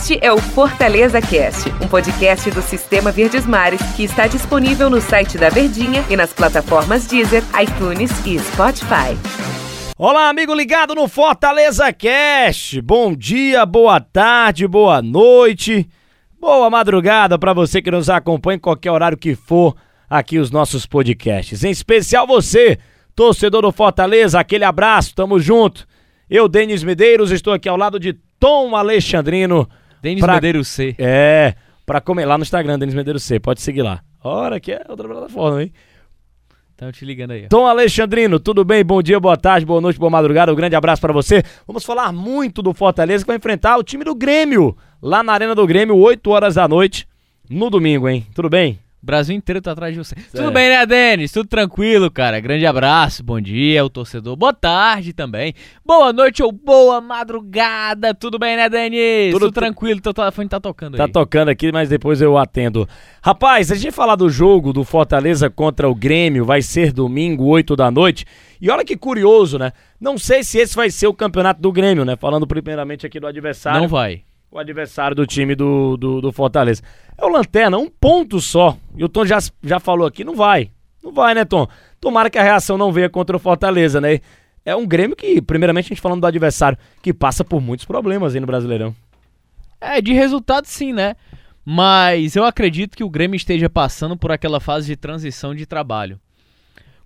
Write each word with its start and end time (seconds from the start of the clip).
Este 0.00 0.18
é 0.22 0.32
o 0.32 0.38
Fortaleza 0.38 1.20
Cast, 1.20 1.68
um 1.84 1.86
podcast 1.86 2.50
do 2.50 2.62
Sistema 2.62 3.12
Verdes 3.12 3.44
Mares 3.44 3.82
que 3.94 4.02
está 4.02 4.26
disponível 4.26 4.88
no 4.88 4.98
site 4.98 5.36
da 5.36 5.50
Verdinha 5.50 6.02
e 6.08 6.16
nas 6.16 6.32
plataformas 6.32 7.06
Deezer, 7.06 7.42
iTunes 7.62 8.10
e 8.24 8.38
Spotify. 8.38 9.14
Olá, 9.98 10.30
amigo 10.30 10.54
ligado 10.54 10.94
no 10.94 11.06
Fortaleza 11.06 11.92
Cast. 11.92 12.80
Bom 12.80 13.14
dia, 13.14 13.66
boa 13.66 14.00
tarde, 14.00 14.66
boa 14.66 15.02
noite, 15.02 15.86
boa 16.40 16.70
madrugada 16.70 17.38
para 17.38 17.52
você 17.52 17.82
que 17.82 17.90
nos 17.90 18.08
acompanha 18.08 18.56
em 18.56 18.60
qualquer 18.60 18.92
horário 18.92 19.18
que 19.18 19.34
for 19.34 19.76
aqui 20.08 20.38
os 20.38 20.50
nossos 20.50 20.86
podcasts. 20.86 21.62
Em 21.62 21.70
especial 21.70 22.26
você, 22.26 22.78
torcedor 23.14 23.60
do 23.60 23.70
Fortaleza, 23.70 24.40
aquele 24.40 24.64
abraço, 24.64 25.14
tamo 25.14 25.38
junto. 25.38 25.86
Eu, 26.28 26.48
Denis 26.48 26.82
Medeiros, 26.82 27.30
estou 27.30 27.52
aqui 27.52 27.68
ao 27.68 27.76
lado 27.76 28.00
de 28.00 28.14
Tom 28.38 28.74
Alexandrino. 28.74 29.68
Denis 30.02 30.22
pra... 30.22 30.34
Medeiros 30.34 30.68
C. 30.68 30.94
É, 30.98 31.54
pra 31.84 32.00
comer 32.00 32.24
lá 32.24 32.38
no 32.38 32.42
Instagram, 32.42 32.78
Denis 32.78 32.94
Medeiros 32.94 33.22
C, 33.22 33.38
pode 33.38 33.60
seguir 33.60 33.82
lá. 33.82 34.00
Ora, 34.22 34.60
que 34.60 34.72
é 34.72 34.82
outra 34.88 35.08
plataforma, 35.08 35.62
hein? 35.62 35.72
Estão 36.72 36.90
te 36.90 37.04
ligando 37.04 37.32
aí. 37.32 37.46
Tom 37.48 37.66
Alexandrino, 37.66 38.40
tudo 38.40 38.64
bem? 38.64 38.82
Bom 38.82 39.02
dia, 39.02 39.20
boa 39.20 39.36
tarde, 39.36 39.66
boa 39.66 39.82
noite, 39.82 39.98
boa 39.98 40.08
madrugada. 40.08 40.50
Um 40.50 40.56
grande 40.56 40.74
abraço 40.74 41.02
para 41.02 41.12
você. 41.12 41.42
Vamos 41.66 41.84
falar 41.84 42.10
muito 42.10 42.62
do 42.62 42.72
Fortaleza 42.72 43.22
que 43.22 43.28
vai 43.28 43.36
enfrentar 43.36 43.76
o 43.76 43.82
time 43.82 44.02
do 44.02 44.14
Grêmio, 44.14 44.74
lá 45.02 45.22
na 45.22 45.34
Arena 45.34 45.54
do 45.54 45.66
Grêmio, 45.66 45.96
8 45.96 46.30
horas 46.30 46.54
da 46.54 46.66
noite, 46.66 47.06
no 47.50 47.68
domingo, 47.68 48.08
hein? 48.08 48.26
Tudo 48.34 48.48
bem? 48.48 48.78
O 49.02 49.06
Brasil 49.06 49.34
inteiro 49.34 49.62
tá 49.62 49.72
atrás 49.72 49.94
de 49.94 49.98
você. 49.98 50.14
Certo. 50.14 50.36
Tudo 50.36 50.52
bem, 50.52 50.68
né, 50.68 50.84
Denis? 50.84 51.32
Tudo 51.32 51.48
tranquilo, 51.48 52.10
cara. 52.10 52.38
Grande 52.38 52.66
abraço, 52.66 53.24
bom 53.24 53.40
dia, 53.40 53.82
o 53.82 53.88
torcedor. 53.88 54.36
Boa 54.36 54.52
tarde 54.52 55.14
também. 55.14 55.54
Boa 55.84 56.12
noite 56.12 56.42
ou 56.42 56.52
boa 56.52 57.00
madrugada. 57.00 58.12
Tudo 58.12 58.38
bem, 58.38 58.56
né, 58.56 58.68
Denis? 58.68 59.32
Tudo, 59.32 59.46
Tudo 59.46 59.54
tranquilo, 59.54 60.02
teu 60.02 60.12
telefone 60.12 60.50
tá 60.50 60.60
tocando 60.60 60.98
tá 60.98 61.04
aí. 61.04 61.10
Tá 61.10 61.20
tocando 61.20 61.48
aqui, 61.48 61.72
mas 61.72 61.88
depois 61.88 62.20
eu 62.20 62.36
atendo. 62.36 62.86
Rapaz, 63.22 63.72
a 63.72 63.74
gente 63.74 63.90
falar 63.90 64.16
do 64.16 64.28
jogo 64.28 64.70
do 64.70 64.84
Fortaleza 64.84 65.48
contra 65.48 65.88
o 65.88 65.94
Grêmio, 65.94 66.44
vai 66.44 66.60
ser 66.60 66.92
domingo, 66.92 67.46
8 67.46 67.74
da 67.74 67.90
noite. 67.90 68.26
E 68.60 68.70
olha 68.70 68.84
que 68.84 68.98
curioso, 68.98 69.58
né? 69.58 69.72
Não 69.98 70.18
sei 70.18 70.44
se 70.44 70.58
esse 70.58 70.76
vai 70.76 70.90
ser 70.90 71.06
o 71.06 71.14
campeonato 71.14 71.62
do 71.62 71.72
Grêmio, 71.72 72.04
né? 72.04 72.16
Falando 72.16 72.46
primeiramente 72.46 73.06
aqui 73.06 73.18
do 73.18 73.26
adversário. 73.26 73.80
Não 73.80 73.88
vai 73.88 74.24
o 74.50 74.58
adversário 74.58 75.14
do 75.14 75.26
time 75.26 75.54
do, 75.54 75.96
do, 75.96 76.20
do, 76.20 76.32
Fortaleza. 76.32 76.82
É 77.16 77.24
o 77.24 77.28
Lanterna, 77.28 77.78
um 77.78 77.88
ponto 77.88 78.40
só. 78.40 78.76
E 78.96 79.04
o 79.04 79.08
Tom 79.08 79.24
já, 79.24 79.38
já 79.62 79.78
falou 79.78 80.06
aqui, 80.06 80.24
não 80.24 80.34
vai. 80.34 80.70
Não 81.02 81.12
vai, 81.12 81.34
né, 81.34 81.44
Tom? 81.44 81.68
Tomara 82.00 82.28
que 82.28 82.38
a 82.38 82.42
reação 82.42 82.76
não 82.76 82.92
venha 82.92 83.08
contra 83.08 83.36
o 83.36 83.40
Fortaleza, 83.40 84.00
né? 84.00 84.20
É 84.64 84.74
um 84.74 84.86
Grêmio 84.86 85.16
que, 85.16 85.40
primeiramente, 85.40 85.86
a 85.86 85.88
gente 85.88 86.00
falando 86.00 86.20
do 86.20 86.26
adversário, 86.26 86.76
que 87.00 87.14
passa 87.14 87.44
por 87.44 87.60
muitos 87.60 87.86
problemas 87.86 88.34
aí 88.34 88.40
no 88.40 88.46
Brasileirão. 88.46 88.94
É, 89.80 90.00
de 90.00 90.12
resultado 90.12 90.66
sim, 90.66 90.92
né? 90.92 91.16
Mas 91.64 92.36
eu 92.36 92.44
acredito 92.44 92.96
que 92.96 93.04
o 93.04 93.08
Grêmio 93.08 93.36
esteja 93.36 93.70
passando 93.70 94.16
por 94.16 94.30
aquela 94.32 94.60
fase 94.60 94.86
de 94.86 94.96
transição 94.96 95.54
de 95.54 95.64
trabalho. 95.64 96.20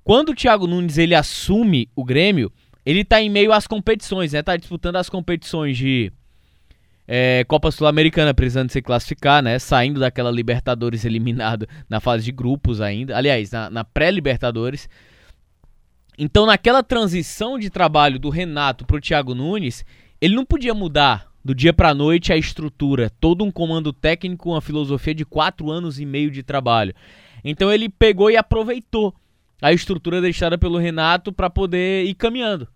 Quando 0.02 0.30
o 0.30 0.34
Thiago 0.34 0.66
Nunes 0.66 0.98
ele 0.98 1.14
assume 1.14 1.88
o 1.94 2.04
Grêmio, 2.04 2.50
ele 2.84 3.04
tá 3.04 3.20
em 3.20 3.30
meio 3.30 3.52
às 3.52 3.66
competições, 3.66 4.32
né? 4.32 4.42
Tá 4.42 4.56
disputando 4.56 4.96
as 4.96 5.08
competições 5.08 5.76
de 5.76 6.12
é, 7.06 7.44
Copa 7.44 7.70
Sul-Americana 7.70 8.32
precisando 8.32 8.70
se 8.70 8.80
classificar, 8.80 9.42
né? 9.42 9.58
Saindo 9.58 10.00
daquela 10.00 10.30
Libertadores 10.30 11.04
eliminado 11.06 11.68
na 11.88 12.00
fase 12.00 12.24
de 12.24 12.32
grupos 12.32 12.80
ainda. 12.80 13.16
Aliás, 13.16 13.50
na, 13.50 13.68
na 13.70 13.84
pré-Libertadores. 13.84 14.88
Então, 16.18 16.46
naquela 16.46 16.82
transição 16.82 17.58
de 17.58 17.68
trabalho 17.68 18.18
do 18.18 18.30
Renato 18.30 18.86
para 18.86 18.96
o 18.96 19.00
Thiago 19.00 19.34
Nunes, 19.34 19.84
ele 20.20 20.36
não 20.36 20.44
podia 20.44 20.72
mudar 20.72 21.26
do 21.44 21.54
dia 21.54 21.72
para 21.72 21.92
noite 21.92 22.32
a 22.32 22.36
estrutura, 22.36 23.10
todo 23.20 23.44
um 23.44 23.50
comando 23.50 23.92
técnico, 23.92 24.50
uma 24.50 24.62
filosofia 24.62 25.14
de 25.14 25.24
quatro 25.24 25.70
anos 25.70 26.00
e 26.00 26.06
meio 26.06 26.30
de 26.30 26.42
trabalho. 26.42 26.94
Então, 27.44 27.70
ele 27.70 27.88
pegou 27.88 28.30
e 28.30 28.36
aproveitou 28.36 29.14
a 29.60 29.72
estrutura 29.72 30.20
deixada 30.20 30.56
pelo 30.56 30.78
Renato 30.78 31.32
para 31.32 31.50
poder 31.50 32.04
ir 32.04 32.14
caminhando. 32.14 32.68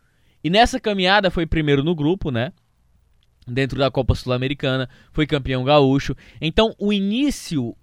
E 0.42 0.50
nessa 0.50 0.78
caminhada 0.78 1.31
foi 1.31 1.47
primeiro 1.47 1.82
no 1.82 1.94
grupo, 1.94 2.31
né? 2.31 2.52
Dentro 3.53 3.78
da 3.78 3.91
Copa 3.91 4.14
Sul-Americana, 4.14 4.88
foi 5.12 5.26
campeão 5.26 5.64
gaúcho. 5.64 6.14
Então, 6.41 6.75
o 6.78 6.92
início, 6.92 7.76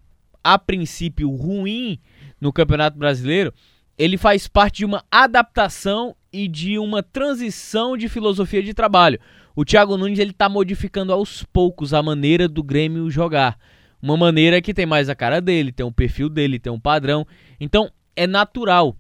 a 0.44 0.58
princípio, 0.58 1.30
ruim 1.30 2.00
no 2.40 2.54
Campeonato 2.54 2.98
Brasileiro, 2.98 3.54
ele 3.98 4.18
faz 4.18 4.48
parte 4.48 4.78
de 4.78 4.86
uma 4.86 5.04
adaptação 5.10 6.16
e 6.32 6.48
de 6.48 6.78
uma 6.78 7.02
transição 7.02 7.96
de 7.96 8.10
filosofia 8.10 8.62
de 8.62 8.74
trabalho. 8.74 9.20
O 9.56 9.64
Thiago 9.64 9.98
Nunes 9.98 10.20
ele 10.20 10.32
está 10.32 10.50
modificando 10.50 11.14
aos 11.14 11.44
poucos 11.44 11.94
a 11.94 12.04
maneira 12.04 12.48
do 12.48 12.62
Grêmio 12.62 13.10
jogar. 13.10 13.58
Uma 14.02 14.18
maneira 14.18 14.62
que 14.62 14.74
tem 14.74 14.86
mais 14.86 15.08
a 15.08 15.16
cara 15.16 15.40
dele, 15.40 15.72
tem 15.72 15.86
um 15.86 15.92
perfil 15.92 16.30
dele, 16.30 16.60
tem 16.60 16.72
um 16.72 16.80
padrão. 16.80 17.26
Então, 17.60 17.90
é 18.16 18.28
natural 18.28 18.96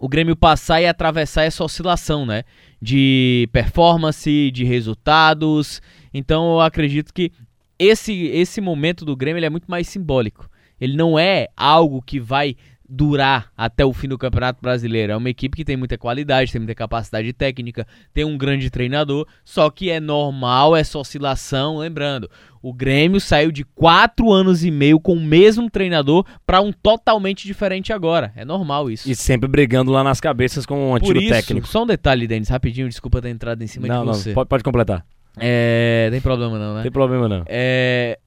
o 0.00 0.08
Grêmio 0.08 0.34
passar 0.34 0.80
e 0.80 0.86
atravessar 0.86 1.42
essa 1.42 1.62
oscilação, 1.62 2.24
né? 2.24 2.44
De 2.80 3.48
performance, 3.52 4.50
de 4.50 4.64
resultados. 4.64 5.82
Então 6.12 6.52
eu 6.52 6.60
acredito 6.60 7.12
que 7.12 7.30
esse, 7.78 8.26
esse 8.26 8.60
momento 8.60 9.04
do 9.04 9.16
Grêmio 9.16 9.44
é 9.44 9.50
muito 9.50 9.70
mais 9.70 9.88
simbólico. 9.88 10.48
Ele 10.80 10.96
não 10.96 11.18
é 11.18 11.48
algo 11.56 12.00
que 12.00 12.18
vai 12.18 12.56
durar 12.90 13.52
até 13.56 13.84
o 13.84 13.92
fim 13.92 14.08
do 14.08 14.18
Campeonato 14.18 14.60
Brasileiro. 14.60 15.12
É 15.12 15.16
uma 15.16 15.30
equipe 15.30 15.56
que 15.56 15.64
tem 15.64 15.76
muita 15.76 15.96
qualidade, 15.96 16.50
tem 16.50 16.58
muita 16.58 16.74
capacidade 16.74 17.32
técnica, 17.32 17.86
tem 18.12 18.24
um 18.24 18.36
grande 18.36 18.68
treinador, 18.68 19.26
só 19.44 19.70
que 19.70 19.88
é 19.88 20.00
normal 20.00 20.76
essa 20.76 20.98
oscilação. 20.98 21.78
Lembrando, 21.78 22.28
o 22.60 22.74
Grêmio 22.74 23.20
saiu 23.20 23.52
de 23.52 23.64
quatro 23.64 24.32
anos 24.32 24.64
e 24.64 24.70
meio 24.70 24.98
com 24.98 25.14
o 25.14 25.20
mesmo 25.20 25.70
treinador 25.70 26.26
para 26.44 26.60
um 26.60 26.72
totalmente 26.72 27.46
diferente 27.46 27.92
agora. 27.92 28.32
É 28.34 28.44
normal 28.44 28.90
isso. 28.90 29.08
E 29.08 29.14
sempre 29.14 29.48
brigando 29.48 29.92
lá 29.92 30.02
nas 30.02 30.20
cabeças 30.20 30.66
com 30.66 30.90
um 30.90 30.94
antigo 30.96 31.18
isso, 31.18 31.28
técnico. 31.32 31.68
Só 31.68 31.84
um 31.84 31.86
detalhe, 31.86 32.26
Denis, 32.26 32.48
rapidinho, 32.48 32.88
desculpa 32.88 33.22
ter 33.22 33.28
entrado 33.28 33.62
em 33.62 33.68
cima 33.68 33.86
não, 33.86 34.00
de 34.00 34.08
você. 34.08 34.28
Não, 34.30 34.34
pode, 34.34 34.48
pode 34.48 34.64
completar. 34.64 35.06
É, 35.38 36.08
tem 36.10 36.20
problema 36.20 36.58
não, 36.58 36.74
né? 36.74 36.82
Tem 36.82 36.90
problema 36.90 37.28
não. 37.28 37.44
É, 37.46 38.18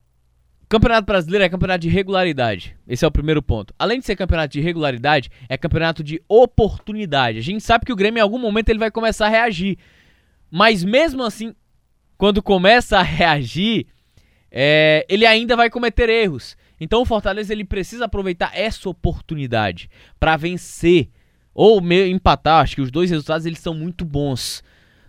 Campeonato 0.73 1.05
Brasileiro 1.05 1.45
é 1.45 1.49
campeonato 1.49 1.81
de 1.81 1.87
regularidade. 1.87 2.75
Esse 2.87 3.05
é 3.05 3.07
o 3.07 3.11
primeiro 3.11 3.43
ponto. 3.43 3.75
Além 3.77 3.99
de 3.99 4.07
ser 4.07 4.15
campeonato 4.15 4.53
de 4.53 4.59
regularidade, 4.59 5.29
é 5.47 5.55
campeonato 5.55 6.03
de 6.03 6.19
oportunidade. 6.27 7.37
A 7.37 7.43
gente 7.43 7.61
sabe 7.61 7.85
que 7.85 7.93
o 7.93 7.95
Grêmio 7.95 8.17
em 8.17 8.23
algum 8.23 8.39
momento 8.39 8.69
ele 8.69 8.79
vai 8.79 8.89
começar 8.89 9.27
a 9.27 9.29
reagir. 9.29 9.77
Mas 10.49 10.83
mesmo 10.83 11.21
assim, 11.21 11.53
quando 12.17 12.41
começa 12.41 12.97
a 12.97 13.03
reagir, 13.03 13.85
é, 14.49 15.05
ele 15.07 15.27
ainda 15.27 15.55
vai 15.55 15.69
cometer 15.69 16.09
erros. 16.09 16.57
Então 16.81 17.03
o 17.03 17.05
Fortaleza 17.05 17.53
ele 17.53 17.65
precisa 17.65 18.05
aproveitar 18.05 18.49
essa 18.55 18.89
oportunidade 18.89 19.91
para 20.19 20.35
vencer 20.37 21.07
ou 21.53 21.83
empatar. 21.83 22.63
Acho 22.63 22.77
que 22.77 22.81
os 22.81 22.89
dois 22.89 23.11
resultados 23.11 23.45
eles 23.45 23.59
são 23.59 23.75
muito 23.75 24.03
bons. 24.03 24.63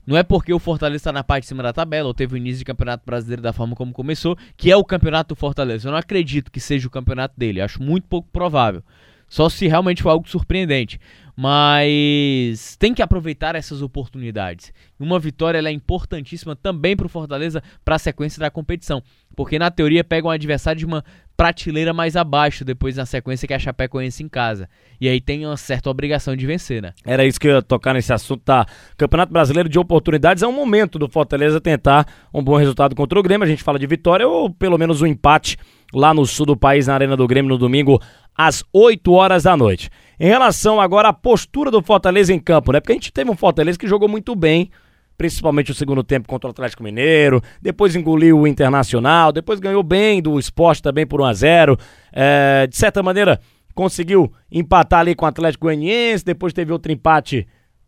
Não 0.06 0.16
é 0.16 0.22
porque 0.22 0.52
o 0.52 0.58
Fortaleza 0.58 0.96
está 0.96 1.12
na 1.12 1.24
parte 1.24 1.42
de 1.42 1.48
cima 1.48 1.62
da 1.62 1.72
tabela, 1.72 2.08
ou 2.08 2.14
teve 2.14 2.34
o 2.34 2.36
início 2.36 2.58
de 2.58 2.64
campeonato 2.64 3.04
brasileiro 3.06 3.42
da 3.42 3.52
forma 3.52 3.74
como 3.74 3.92
começou, 3.92 4.36
que 4.56 4.70
é 4.70 4.76
o 4.76 4.84
campeonato 4.84 5.34
do 5.34 5.38
Fortaleza. 5.38 5.88
Eu 5.88 5.92
não 5.92 5.98
acredito 5.98 6.50
que 6.50 6.60
seja 6.60 6.86
o 6.86 6.90
campeonato 6.90 7.34
dele, 7.36 7.60
acho 7.60 7.82
muito 7.82 8.06
pouco 8.06 8.28
provável. 8.30 8.82
Só 9.28 9.48
se 9.48 9.66
realmente 9.66 10.02
for 10.02 10.10
algo 10.10 10.28
surpreendente. 10.28 11.00
Mas 11.36 12.76
tem 12.76 12.94
que 12.94 13.02
aproveitar 13.02 13.56
essas 13.56 13.82
oportunidades. 13.82 14.72
Uma 14.98 15.18
vitória 15.18 15.58
é 15.58 15.72
importantíssima 15.72 16.54
também 16.54 16.96
para 16.96 17.06
o 17.06 17.08
Fortaleza 17.08 17.62
para 17.84 17.96
a 17.96 17.98
sequência 17.98 18.38
da 18.38 18.50
competição. 18.50 19.02
Porque 19.34 19.58
na 19.58 19.70
teoria 19.70 20.04
pega 20.04 20.28
um 20.28 20.30
adversário 20.30 20.78
de 20.78 20.86
uma 20.86 21.04
prateleira 21.36 21.92
mais 21.92 22.14
abaixo 22.14 22.64
depois 22.64 22.96
na 22.96 23.04
sequência 23.04 23.46
que 23.48 23.52
é 23.52 23.56
a 23.56 23.58
Chapecoense 23.58 24.22
em 24.22 24.28
casa. 24.28 24.68
E 25.00 25.08
aí 25.08 25.20
tem 25.20 25.44
uma 25.44 25.56
certa 25.56 25.90
obrigação 25.90 26.36
de 26.36 26.46
vencer, 26.46 26.80
né? 26.80 26.92
Era 27.04 27.24
isso 27.24 27.40
que 27.40 27.48
eu 27.48 27.56
ia 27.56 27.62
tocar 27.62 27.94
nesse 27.94 28.12
assunto, 28.12 28.42
tá? 28.44 28.64
Campeonato 28.96 29.32
Brasileiro 29.32 29.68
de 29.68 29.78
Oportunidades 29.78 30.42
é 30.42 30.46
um 30.46 30.52
momento 30.52 30.98
do 30.98 31.08
Fortaleza 31.08 31.60
tentar 31.60 32.06
um 32.32 32.42
bom 32.42 32.56
resultado 32.56 32.94
contra 32.94 33.18
o 33.18 33.22
Grêmio. 33.22 33.44
A 33.44 33.48
gente 33.48 33.64
fala 33.64 33.78
de 33.78 33.86
vitória 33.86 34.26
ou 34.26 34.48
pelo 34.48 34.78
menos 34.78 35.02
um 35.02 35.06
empate 35.06 35.56
lá 35.92 36.14
no 36.14 36.24
sul 36.26 36.46
do 36.46 36.56
país, 36.56 36.86
na 36.86 36.94
Arena 36.94 37.16
do 37.16 37.26
Grêmio, 37.26 37.48
no 37.48 37.58
domingo, 37.58 38.00
às 38.36 38.64
8 38.72 39.12
horas 39.12 39.44
da 39.44 39.56
noite. 39.56 39.90
Em 40.18 40.26
relação 40.26 40.80
agora 40.80 41.08
à 41.08 41.12
postura 41.12 41.70
do 41.70 41.82
Fortaleza 41.82 42.32
em 42.32 42.38
campo, 42.38 42.72
né? 42.72 42.80
Porque 42.80 42.92
a 42.92 42.96
gente 42.96 43.12
teve 43.12 43.30
um 43.30 43.36
Fortaleza 43.36 43.78
que 43.78 43.86
jogou 43.86 44.08
muito 44.08 44.34
bem, 44.34 44.70
principalmente 45.16 45.70
o 45.70 45.74
segundo 45.74 46.02
tempo 46.02 46.28
contra 46.28 46.48
o 46.48 46.50
Atlético 46.50 46.82
Mineiro, 46.82 47.42
depois 47.60 47.94
engoliu 47.96 48.40
o 48.40 48.46
Internacional, 48.46 49.32
depois 49.32 49.60
ganhou 49.60 49.82
bem 49.82 50.20
do 50.22 50.38
esporte 50.38 50.82
também 50.82 51.06
por 51.06 51.20
1 51.20 51.24
a 51.24 51.32
0 51.32 51.78
é, 52.12 52.66
De 52.66 52.76
certa 52.76 53.02
maneira, 53.02 53.40
conseguiu 53.74 54.32
empatar 54.50 55.00
ali 55.00 55.14
com 55.14 55.24
o 55.24 55.28
Atlético 55.28 55.66
Goianiense, 55.66 56.24
depois 56.24 56.52
teve 56.52 56.72
outro 56.72 56.92
empate 56.92 57.46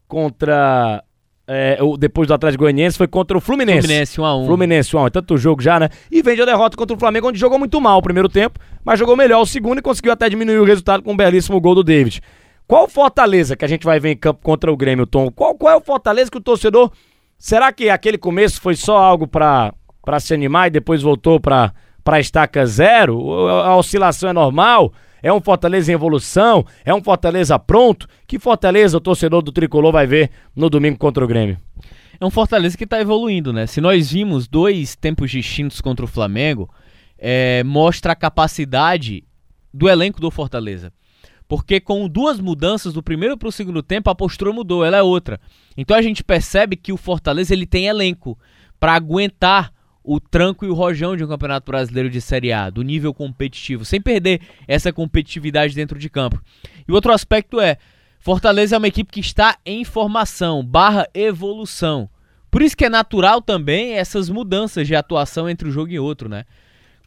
contra 0.08 1.02
é, 1.48 1.78
depois 1.98 2.26
do 2.26 2.34
Atlético 2.34 2.64
Goianiense 2.64 2.98
foi 2.98 3.06
contra 3.06 3.38
o 3.38 3.40
Fluminense. 3.40 3.86
Fluminense 3.86 4.20
1x1. 4.20 4.46
Fluminense 4.46 4.90
1x1. 4.90 5.06
É 5.06 5.10
tanto 5.10 5.38
jogo 5.38 5.62
já, 5.62 5.78
né? 5.78 5.88
E 6.10 6.20
vende 6.22 6.42
a 6.42 6.44
derrota 6.44 6.76
contra 6.76 6.96
o 6.96 6.98
Flamengo, 6.98 7.28
onde 7.28 7.38
jogou 7.38 7.58
muito 7.58 7.80
mal 7.80 7.98
o 7.98 8.02
primeiro 8.02 8.28
tempo, 8.28 8.58
mas 8.84 8.98
jogou 8.98 9.16
melhor 9.16 9.40
o 9.40 9.46
segundo 9.46 9.78
e 9.78 9.82
conseguiu 9.82 10.12
até 10.12 10.28
diminuir 10.28 10.58
o 10.58 10.64
resultado 10.64 11.02
com 11.02 11.12
um 11.12 11.16
belíssimo 11.16 11.60
gol 11.60 11.74
do 11.74 11.84
David. 11.84 12.20
Qual 12.66 12.88
Fortaleza 12.88 13.56
que 13.56 13.64
a 13.64 13.68
gente 13.68 13.84
vai 13.84 14.00
ver 14.00 14.10
em 14.10 14.16
campo 14.16 14.40
contra 14.42 14.72
o 14.72 14.76
Grêmio, 14.76 15.06
Tom? 15.06 15.30
Qual, 15.30 15.54
qual 15.54 15.72
é 15.72 15.76
o 15.76 15.80
Fortaleza 15.80 16.30
que 16.30 16.38
o 16.38 16.40
torcedor. 16.40 16.90
Será 17.38 17.72
que 17.72 17.88
aquele 17.88 18.18
começo 18.18 18.60
foi 18.60 18.74
só 18.74 18.96
algo 18.96 19.28
para 19.28 19.72
se 20.20 20.34
animar 20.34 20.66
e 20.66 20.70
depois 20.70 21.02
voltou 21.02 21.38
para 21.38 21.72
estaca 22.18 22.66
zero? 22.66 23.46
A 23.48 23.76
oscilação 23.76 24.30
é 24.30 24.32
normal? 24.32 24.92
É 25.22 25.32
um 25.32 25.40
Fortaleza 25.40 25.90
em 25.90 25.94
evolução? 25.94 26.64
É 26.84 26.94
um 26.94 27.02
Fortaleza 27.02 27.58
pronto? 27.58 28.06
Que 28.26 28.38
Fortaleza 28.38 28.96
o 28.96 29.00
torcedor 29.00 29.42
do 29.42 29.52
Tricolor 29.52 29.92
vai 29.92 30.06
ver 30.06 30.30
no 30.54 30.68
domingo 30.68 30.98
contra 30.98 31.24
o 31.24 31.28
Grêmio? 31.28 31.58
É 32.20 32.24
um 32.24 32.30
Fortaleza 32.30 32.76
que 32.76 32.84
está 32.84 33.00
evoluindo, 33.00 33.52
né? 33.52 33.66
Se 33.66 33.80
nós 33.80 34.12
vimos 34.12 34.48
dois 34.48 34.96
tempos 34.96 35.30
distintos 35.30 35.80
contra 35.80 36.04
o 36.04 36.08
Flamengo, 36.08 36.70
é, 37.18 37.62
mostra 37.64 38.12
a 38.12 38.16
capacidade 38.16 39.24
do 39.72 39.88
elenco 39.88 40.20
do 40.20 40.30
Fortaleza. 40.30 40.92
Porque 41.48 41.78
com 41.78 42.08
duas 42.08 42.40
mudanças 42.40 42.92
do 42.92 43.02
primeiro 43.02 43.36
para 43.36 43.48
o 43.48 43.52
segundo 43.52 43.82
tempo, 43.82 44.10
a 44.10 44.14
postura 44.14 44.52
mudou, 44.52 44.84
ela 44.84 44.96
é 44.96 45.02
outra. 45.02 45.40
Então 45.76 45.96
a 45.96 46.02
gente 46.02 46.24
percebe 46.24 46.76
que 46.76 46.92
o 46.92 46.96
Fortaleza 46.96 47.52
ele 47.52 47.66
tem 47.66 47.86
elenco 47.86 48.38
para 48.80 48.94
aguentar 48.94 49.72
o 50.06 50.20
tranco 50.20 50.64
e 50.64 50.68
o 50.68 50.74
rojão 50.74 51.16
de 51.16 51.24
um 51.24 51.28
Campeonato 51.28 51.70
Brasileiro 51.70 52.08
de 52.08 52.20
Série 52.20 52.52
A, 52.52 52.70
do 52.70 52.82
nível 52.82 53.12
competitivo, 53.12 53.84
sem 53.84 54.00
perder 54.00 54.40
essa 54.68 54.92
competitividade 54.92 55.74
dentro 55.74 55.98
de 55.98 56.08
campo. 56.08 56.40
E 56.86 56.92
outro 56.92 57.12
aspecto 57.12 57.60
é, 57.60 57.76
Fortaleza 58.20 58.76
é 58.76 58.78
uma 58.78 58.86
equipe 58.86 59.12
que 59.12 59.20
está 59.20 59.58
em 59.66 59.84
formação, 59.84 60.64
barra 60.64 61.08
evolução. 61.12 62.08
Por 62.50 62.62
isso 62.62 62.76
que 62.76 62.84
é 62.84 62.88
natural 62.88 63.42
também 63.42 63.94
essas 63.94 64.30
mudanças 64.30 64.86
de 64.86 64.94
atuação 64.94 65.50
entre 65.50 65.68
um 65.68 65.72
jogo 65.72 65.90
e 65.90 65.98
outro, 65.98 66.28
né? 66.28 66.44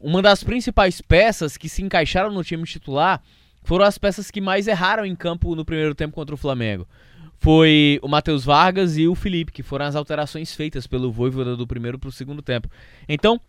Uma 0.01 0.22
das 0.22 0.44
principais 0.44 1.01
peças 1.01 1.56
que 1.56 1.69
se 1.69 1.81
encaixaram 1.81 2.31
no 2.31 2.44
time 2.44 2.63
titular 2.66 3.22
foram 3.63 3.86
as 3.86 3.98
peças 3.98 4.30
que 4.30 4.42
mais 4.42 4.68
erraram 4.68 5.06
em 5.06 5.16
campo 5.16 5.56
no 5.56 5.66
primeiro 5.66 5.96
tempo 5.96 6.13
contra 6.13 6.36
o 6.36 6.38
Flamengo 6.38 6.86
foi 7.39 8.00
o 8.03 8.07
Matheus 8.07 8.44
Vargas 8.44 8.97
e 8.97 9.07
o 9.07 9.15
Felipe, 9.15 9.51
que 9.51 9.63
foram 9.63 9.86
as 9.86 9.95
alterações 9.95 10.53
feitas 10.53 10.86
pelo 10.86 11.12
Voivoda 11.12 11.56
do 11.56 11.65
primeiro 11.65 11.97
para 11.97 12.09
o 12.09 12.12
segundo 12.12 12.41
tempo. 12.41 12.69
Então, 13.07 13.39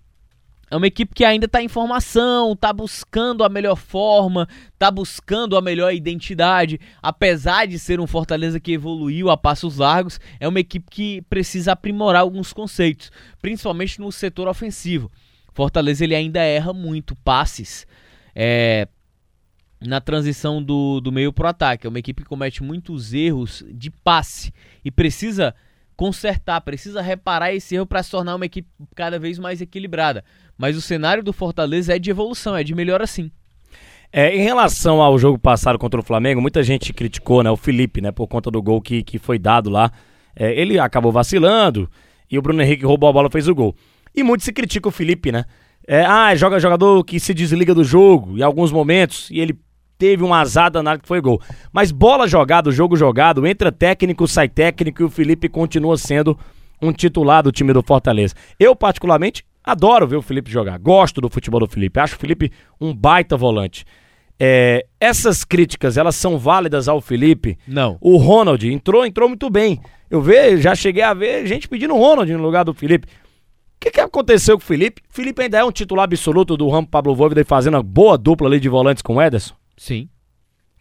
é 0.71 0.77
uma 0.77 0.87
equipe 0.87 1.13
que 1.13 1.25
ainda 1.25 1.47
está 1.47 1.61
em 1.61 1.67
formação, 1.67 2.53
está 2.53 2.73
buscando 2.73 3.43
a 3.43 3.49
melhor 3.49 3.75
forma, 3.75 4.49
está 4.73 4.89
buscando 4.89 5.57
a 5.57 5.61
melhor 5.61 5.93
identidade. 5.93 6.79
Apesar 7.03 7.67
de 7.67 7.77
ser 7.77 7.99
um 7.99 8.07
Fortaleza 8.07 8.61
que 8.61 8.73
evoluiu 8.73 9.29
a 9.29 9.37
passos 9.37 9.79
largos, 9.79 10.21
é 10.39 10.47
uma 10.47 10.61
equipe 10.61 10.87
que 10.89 11.23
precisa 11.23 11.73
aprimorar 11.73 12.23
alguns 12.23 12.53
conceitos, 12.53 13.11
principalmente 13.43 13.99
no 13.99 14.13
setor 14.13 14.47
ofensivo. 14.47 15.11
Fortaleza 15.53 16.05
ele 16.05 16.15
ainda 16.15 16.41
erra 16.41 16.73
muito 16.73 17.17
passes. 17.17 17.85
É, 18.33 18.87
na 19.81 20.01
transição 20.01 20.63
do, 20.63 21.01
do 21.01 21.11
meio 21.11 21.33
pro 21.33 21.49
ataque. 21.49 21.87
É 21.87 21.91
uma 21.91 21.99
equipe 21.99 22.23
que 22.23 22.29
comete 22.29 22.63
muitos 22.63 23.15
erros 23.15 23.65
de 23.73 23.91
passe 23.91 24.53
e 24.85 24.91
precisa 24.91 25.55
consertar, 25.97 26.61
precisa 26.63 27.03
reparar 27.03 27.53
esse 27.53 27.75
erro 27.75 27.87
para 27.87 28.03
se 28.03 28.11
tornar 28.11 28.35
uma 28.35 28.47
equipe 28.47 28.69
cada 28.95 29.19
vez 29.19 29.39
mais 29.39 29.61
equilibrada. 29.61 30.25
Mas 30.57 30.77
o 30.77 30.81
cenário 30.81 31.23
do 31.23 31.33
Fortaleza 31.33 31.95
é 31.95 31.99
de 31.99 32.11
evolução, 32.11 32.57
é 32.57 32.65
de 32.65 32.75
melhora 32.75 33.07
sim. 33.07 33.31
É, 34.13 34.35
em 34.35 34.43
relação 34.43 35.01
ao 35.01 35.19
jogo 35.19 35.39
passado 35.39 35.79
contra 35.79 36.01
o 36.01 36.03
Flamengo, 36.03 36.41
muita 36.41 36.63
gente 36.63 36.93
criticou 36.93 37.43
né, 37.43 37.51
o 37.51 37.57
Felipe, 37.57 38.01
né, 38.01 38.11
por 38.11 38.27
conta 38.27 38.51
do 38.51 38.61
gol 38.61 38.81
que, 38.81 39.03
que 39.03 39.19
foi 39.19 39.39
dado 39.39 39.71
lá. 39.71 39.93
É, 40.35 40.59
ele 40.59 40.79
acabou 40.79 41.13
vacilando 41.13 41.89
e 42.31 42.39
o 42.39 42.43
Bruno 42.43 42.63
Henrique 42.63 42.85
roubou 42.85 43.09
a 43.09 43.13
bola 43.13 43.31
fez 43.31 43.47
o 43.47 43.55
gol. 43.55 43.75
E 44.15 44.23
muito 44.23 44.43
se 44.43 44.53
critica 44.53 44.89
o 44.89 44.93
Felipe, 44.93 45.31
né? 45.31 45.45
É, 45.87 46.05
ah, 46.05 46.35
joga 46.35 46.59
jogador 46.59 47.05
que 47.05 47.21
se 47.21 47.33
desliga 47.35 47.75
do 47.75 47.85
jogo 47.85 48.39
em 48.39 48.43
alguns 48.43 48.73
momentos 48.73 49.29
e 49.31 49.39
ele 49.41 49.59
teve 50.01 50.25
um 50.25 50.33
azar 50.33 50.71
danado 50.71 51.03
que 51.03 51.07
foi 51.07 51.21
gol. 51.21 51.39
Mas 51.71 51.93
bola 51.93 52.27
jogada, 52.27 52.71
jogo 52.71 52.97
jogado, 52.97 53.47
entra 53.47 53.71
técnico, 53.71 54.27
sai 54.27 54.49
técnico 54.49 55.03
e 55.03 55.05
o 55.05 55.11
Felipe 55.11 55.47
continua 55.47 55.99
sendo 55.99 56.37
um 56.81 56.91
titular 56.91 57.43
do 57.43 57.53
time 57.53 57.75
do 57.75 57.83
Fortaleza. 57.83 58.35
Eu, 58.59 58.75
particularmente, 58.75 59.45
adoro 59.63 60.07
ver 60.07 60.17
o 60.17 60.23
Felipe 60.23 60.51
jogar. 60.51 60.79
Gosto 60.79 61.21
do 61.21 61.29
futebol 61.29 61.61
do 61.61 61.69
Felipe. 61.69 62.01
Acho 62.01 62.17
o 62.17 62.19
Felipe 62.19 62.51
um 62.81 62.95
baita 62.95 63.37
volante. 63.37 63.85
É, 64.43 64.87
essas 64.99 65.45
críticas, 65.45 65.99
elas 65.99 66.17
são 66.17 66.39
válidas 66.39 66.89
ao 66.89 67.03
Felipe? 67.03 67.59
Não. 67.69 67.99
O 68.01 68.17
Ronald 68.17 68.67
entrou, 68.67 69.05
entrou 69.05 69.29
muito 69.29 69.51
bem. 69.51 69.79
Eu 70.11 70.23
ve, 70.23 70.57
já 70.57 70.75
cheguei 70.75 71.03
a 71.03 71.13
ver 71.13 71.47
gente 71.47 71.69
pedindo 71.69 71.95
o 71.95 71.99
Ronald 71.99 72.33
no 72.33 72.43
lugar 72.43 72.65
do 72.65 72.73
Felipe. 72.73 73.07
O 73.07 73.11
que, 73.79 73.91
que 73.91 74.01
aconteceu 74.01 74.57
com 74.57 74.65
o 74.65 74.67
Felipe? 74.67 75.03
Felipe 75.11 75.43
ainda 75.43 75.59
é 75.59 75.65
um 75.65 75.71
titular 75.71 76.05
absoluto 76.05 76.57
do 76.57 76.69
Ramo 76.71 76.87
Pablo 76.87 77.15
Voivoda 77.15 77.43
e 77.43 77.45
fazendo 77.45 77.75
uma 77.75 77.83
boa 77.83 78.17
dupla 78.17 78.49
ali 78.49 78.59
de 78.59 78.69
volantes 78.71 79.03
com 79.03 79.17
o 79.17 79.23
Ederson? 79.23 79.60
Sim. 79.81 80.11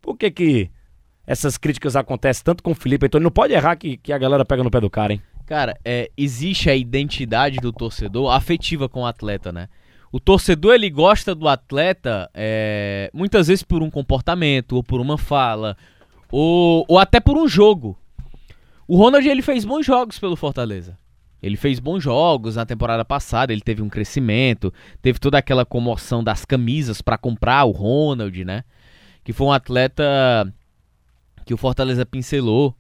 Por 0.02 0.18
que 0.18 0.30
que 0.30 0.70
essas 1.26 1.58
críticas 1.58 1.96
acontecem 1.96 2.44
tanto 2.44 2.62
com 2.62 2.72
o 2.72 2.76
Felipe? 2.76 3.06
Então 3.06 3.18
ele 3.18 3.24
não 3.24 3.32
pode 3.32 3.54
errar 3.54 3.78
que, 3.78 3.96
que 3.96 4.12
a 4.12 4.18
galera 4.18 4.44
pega 4.44 4.62
no 4.62 4.70
pé 4.70 4.82
do 4.82 4.90
cara, 4.90 5.14
hein? 5.14 5.22
Cara, 5.46 5.80
é, 5.86 6.12
existe 6.18 6.70
a 6.70 6.76
identidade 6.76 7.60
do 7.60 7.72
torcedor 7.72 8.30
afetiva 8.30 8.90
com 8.90 9.04
o 9.04 9.06
atleta, 9.06 9.54
né? 9.54 9.70
O 10.12 10.20
torcedor 10.20 10.76
ele 10.76 10.90
gosta 10.90 11.34
do 11.34 11.48
atleta 11.48 12.30
é, 12.34 13.10
muitas 13.14 13.48
vezes 13.48 13.64
por 13.64 13.82
um 13.82 13.90
comportamento, 13.90 14.74
ou 14.74 14.84
por 14.84 15.00
uma 15.00 15.18
fala, 15.18 15.78
ou, 16.30 16.84
ou 16.86 17.00
até 17.00 17.22
por 17.22 17.38
um 17.38 17.48
jogo. 17.48 17.98
O 18.86 18.98
Ronald 18.98 19.26
ele 19.26 19.42
fez 19.42 19.64
bons 19.64 19.86
jogos 19.86 20.20
pelo 20.20 20.36
Fortaleza. 20.36 20.98
Ele 21.42 21.56
fez 21.56 21.80
bons 21.80 22.04
jogos 22.04 22.58
na 22.58 22.66
temporada 22.66 23.06
passada, 23.06 23.54
ele 23.54 23.62
teve 23.62 23.82
um 23.82 23.88
crescimento, 23.88 24.74
teve 25.02 25.20
toda 25.20 25.38
aquela 25.38 25.66
comoção 25.66 26.22
das 26.22 26.44
camisas 26.44 27.02
para 27.02 27.18
comprar 27.18 27.64
o 27.64 27.72
Ronald, 27.72 28.44
né? 28.44 28.66
Que 29.30 29.34
foi 29.34 29.46
um 29.46 29.52
atleta 29.52 30.52
que 31.46 31.54
o 31.54 31.58
Fortaleza 31.58 32.04
pincelou 32.04 32.76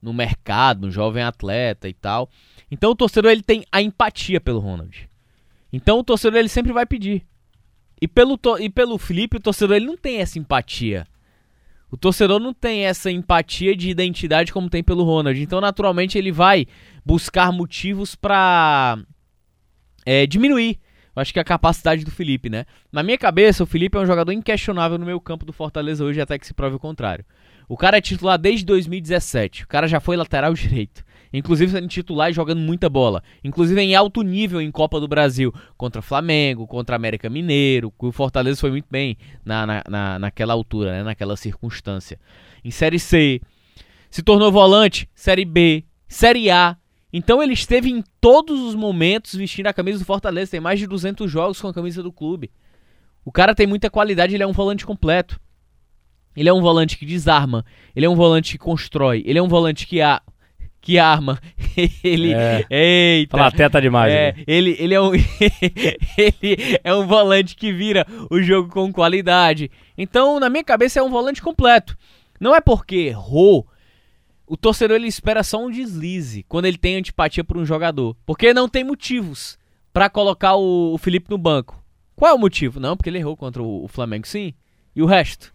no 0.00 0.14
mercado, 0.14 0.86
um 0.86 0.90
jovem 0.90 1.22
atleta 1.22 1.90
e 1.90 1.92
tal. 1.92 2.30
Então 2.70 2.92
o 2.92 2.94
torcedor 2.96 3.30
ele 3.30 3.42
tem 3.42 3.66
a 3.70 3.82
empatia 3.82 4.40
pelo 4.40 4.60
Ronald. 4.60 5.10
Então 5.70 5.98
o 5.98 6.02
torcedor 6.02 6.38
ele 6.38 6.48
sempre 6.48 6.72
vai 6.72 6.86
pedir. 6.86 7.26
E 8.00 8.08
pelo, 8.08 8.40
e 8.58 8.70
pelo 8.70 8.96
Felipe, 8.96 9.36
o 9.36 9.40
torcedor 9.40 9.76
ele 9.76 9.84
não 9.84 9.96
tem 9.98 10.22
essa 10.22 10.38
empatia. 10.38 11.06
O 11.90 11.98
torcedor 11.98 12.40
não 12.40 12.54
tem 12.54 12.86
essa 12.86 13.10
empatia 13.10 13.76
de 13.76 13.90
identidade 13.90 14.54
como 14.54 14.70
tem 14.70 14.82
pelo 14.82 15.04
Ronald. 15.04 15.38
Então, 15.38 15.60
naturalmente, 15.60 16.16
ele 16.16 16.32
vai 16.32 16.66
buscar 17.04 17.52
motivos 17.52 18.14
para 18.14 18.98
é, 20.06 20.26
diminuir 20.26 20.80
acho 21.16 21.32
que 21.32 21.38
é 21.38 21.42
a 21.42 21.44
capacidade 21.44 22.04
do 22.04 22.10
Felipe, 22.10 22.48
né? 22.48 22.64
Na 22.92 23.02
minha 23.02 23.18
cabeça, 23.18 23.62
o 23.62 23.66
Felipe 23.66 23.96
é 23.96 24.00
um 24.00 24.06
jogador 24.06 24.32
inquestionável 24.32 24.98
no 24.98 25.06
meio 25.06 25.20
campo 25.20 25.44
do 25.44 25.52
Fortaleza 25.52 26.04
hoje, 26.04 26.20
até 26.20 26.38
que 26.38 26.46
se 26.46 26.54
prove 26.54 26.76
o 26.76 26.78
contrário. 26.78 27.24
O 27.68 27.76
cara 27.76 27.98
é 27.98 28.00
titular 28.00 28.36
desde 28.36 28.64
2017. 28.64 29.62
O 29.62 29.68
cara 29.68 29.86
já 29.86 30.00
foi 30.00 30.16
lateral 30.16 30.52
direito. 30.54 31.04
Inclusive 31.32 31.70
sendo 31.70 31.86
titular 31.86 32.28
e 32.28 32.32
jogando 32.32 32.58
muita 32.60 32.88
bola. 32.88 33.22
Inclusive 33.44 33.80
em 33.80 33.94
alto 33.94 34.22
nível 34.22 34.60
em 34.60 34.72
Copa 34.72 34.98
do 34.98 35.06
Brasil. 35.06 35.54
Contra 35.76 36.02
Flamengo, 36.02 36.66
contra 36.66 36.96
América 36.96 37.30
Mineiro. 37.30 37.92
O 37.96 38.10
Fortaleza 38.10 38.60
foi 38.60 38.70
muito 38.72 38.88
bem 38.90 39.16
na, 39.44 39.64
na, 39.64 39.84
na, 39.88 40.18
naquela 40.18 40.52
altura, 40.52 40.90
né? 40.90 41.04
naquela 41.04 41.36
circunstância. 41.36 42.18
Em 42.64 42.72
Série 42.72 42.98
C. 42.98 43.40
Se 44.10 44.20
tornou 44.20 44.50
volante. 44.50 45.08
Série 45.14 45.44
B. 45.44 45.84
Série 46.08 46.50
A. 46.50 46.76
Então 47.12 47.42
ele 47.42 47.52
esteve 47.52 47.90
em 47.90 48.04
todos 48.20 48.60
os 48.60 48.74
momentos 48.74 49.34
vestindo 49.34 49.66
a 49.66 49.72
camisa 49.72 49.98
do 49.98 50.04
Fortaleza. 50.04 50.52
Tem 50.52 50.60
mais 50.60 50.78
de 50.78 50.86
200 50.86 51.30
jogos 51.30 51.60
com 51.60 51.68
a 51.68 51.74
camisa 51.74 52.02
do 52.02 52.12
clube. 52.12 52.50
O 53.24 53.32
cara 53.32 53.54
tem 53.54 53.66
muita 53.66 53.90
qualidade, 53.90 54.34
ele 54.34 54.42
é 54.42 54.46
um 54.46 54.52
volante 54.52 54.86
completo. 54.86 55.40
Ele 56.36 56.48
é 56.48 56.52
um 56.52 56.60
volante 56.60 56.96
que 56.96 57.04
desarma, 57.04 57.64
ele 57.94 58.06
é 58.06 58.08
um 58.08 58.14
volante 58.14 58.52
que 58.52 58.58
constrói, 58.58 59.22
ele 59.26 59.38
é 59.38 59.42
um 59.42 59.48
volante 59.48 59.84
que, 59.84 60.00
a, 60.00 60.22
que 60.80 60.98
arma. 60.98 61.40
ele. 62.04 62.32
É. 62.32 62.64
Eita! 62.70 63.36
Plateta 63.36 63.80
demais. 63.80 64.12
É, 64.12 64.34
ele, 64.46 64.76
ele, 64.78 64.94
é 64.94 65.00
um, 65.00 65.10
ele 66.16 66.80
é 66.84 66.94
um 66.94 67.06
volante 67.06 67.56
que 67.56 67.72
vira 67.72 68.06
o 68.30 68.40
jogo 68.40 68.70
com 68.70 68.92
qualidade. 68.92 69.70
Então, 69.98 70.38
na 70.38 70.48
minha 70.48 70.64
cabeça, 70.64 71.00
é 71.00 71.02
um 71.02 71.10
volante 71.10 71.42
completo. 71.42 71.96
Não 72.40 72.54
é 72.54 72.60
porque 72.60 72.96
errou 72.96 73.66
o 74.50 74.56
torcedor 74.56 74.96
ele 74.96 75.06
espera 75.06 75.44
só 75.44 75.64
um 75.64 75.70
deslize 75.70 76.44
quando 76.48 76.64
ele 76.64 76.76
tem 76.76 76.96
antipatia 76.96 77.44
por 77.44 77.56
um 77.56 77.64
jogador. 77.64 78.16
Porque 78.26 78.52
não 78.52 78.68
tem 78.68 78.82
motivos 78.82 79.56
para 79.92 80.10
colocar 80.10 80.56
o, 80.56 80.92
o, 80.92 80.98
Felipe 80.98 81.30
no 81.30 81.38
banco. 81.38 81.80
Qual 82.16 82.32
é 82.32 82.34
o 82.34 82.38
motivo? 82.38 82.80
Não, 82.80 82.96
porque 82.96 83.08
ele 83.08 83.18
errou 83.18 83.36
contra 83.36 83.62
o, 83.62 83.84
o 83.84 83.86
Flamengo, 83.86 84.26
sim. 84.26 84.52
E 84.94 85.00
o 85.04 85.06
resto? 85.06 85.54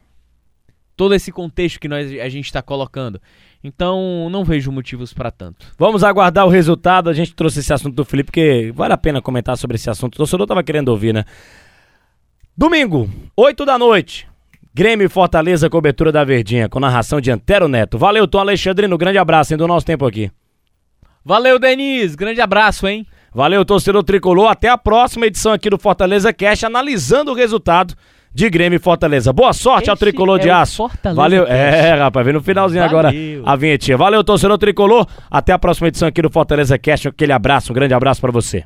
Todo 0.96 1.14
esse 1.14 1.30
contexto 1.30 1.78
que 1.78 1.90
nós, 1.90 2.10
a 2.10 2.30
gente 2.30 2.46
está 2.46 2.62
colocando. 2.62 3.22
Então, 3.62 4.30
não 4.32 4.46
vejo 4.46 4.72
motivos 4.72 5.12
para 5.12 5.30
tanto. 5.30 5.74
Vamos 5.78 6.02
aguardar 6.02 6.46
o 6.46 6.50
resultado. 6.50 7.10
A 7.10 7.14
gente 7.14 7.36
trouxe 7.36 7.60
esse 7.60 7.74
assunto 7.74 7.96
do 7.96 8.06
Felipe, 8.06 8.28
porque 8.28 8.72
vale 8.74 8.94
a 8.94 8.98
pena 8.98 9.22
comentar 9.22 9.58
sobre 9.58 9.76
esse 9.76 9.90
assunto. 9.90 10.16
O 10.16 10.18
torcedor 10.20 10.48
tava 10.48 10.64
querendo 10.64 10.88
ouvir, 10.88 11.14
né? 11.14 11.26
Domingo, 12.58 13.10
8 13.36 13.66
da 13.66 13.78
noite. 13.78 14.26
Grêmio 14.78 15.06
e 15.06 15.10
Fortaleza, 15.10 15.70
cobertura 15.70 16.12
da 16.12 16.26
Verdinha, 16.26 16.68
com 16.68 16.82
narração 16.82 17.22
de 17.22 17.32
Antero 17.32 17.70
Neto. 17.70 17.98
Valeu, 17.98 18.28
Tom 18.28 18.40
Alexandrino, 18.40 18.98
grande 18.98 19.18
abraço, 19.18 19.54
hein, 19.54 19.58
do 19.58 19.66
nosso 19.70 19.86
tempo 19.86 20.06
aqui. 20.06 20.30
Valeu, 21.24 21.58
Denis, 21.58 22.14
grande 22.14 22.42
abraço, 22.42 22.86
hein? 22.86 23.08
Valeu, 23.34 23.64
torcedor 23.64 24.04
tricolor. 24.04 24.50
Até 24.50 24.68
a 24.68 24.78
próxima 24.78 25.28
edição 25.28 25.54
aqui 25.54 25.70
do 25.70 25.78
Fortaleza 25.78 26.34
Cash, 26.34 26.66
analisando 26.66 27.32
o 27.32 27.34
resultado 27.34 27.94
de 28.34 28.50
Grêmio 28.50 28.76
e 28.76 28.80
Fortaleza. 28.80 29.32
Boa 29.32 29.54
sorte 29.54 29.84
Esse 29.84 29.92
ao 29.92 29.96
tricolor 29.96 30.42
é 30.42 30.44
de 30.44 30.50
aço. 30.50 30.76
Fortaleza 30.76 31.22
Valeu. 31.22 31.46
Cash. 31.46 31.56
É, 31.56 31.94
rapaz, 31.94 32.26
vem 32.26 32.34
no 32.34 32.42
finalzinho 32.44 32.84
Valeu. 32.84 33.00
agora 33.00 33.16
a 33.46 33.56
vinhetinha. 33.56 33.96
Valeu, 33.96 34.26
torcedor 34.26 34.58
tricolor. 34.58 35.08
Até 35.32 35.54
a 35.54 35.58
próxima 35.58 35.88
edição 35.88 36.06
aqui 36.06 36.22
do 36.22 36.30
Fortaleza 36.30 36.78
Cash. 36.78 37.06
Aquele 37.06 37.32
abraço, 37.32 37.72
um 37.72 37.76
grande 37.76 37.94
abraço 37.94 38.20
para 38.20 38.32
você. 38.32 38.66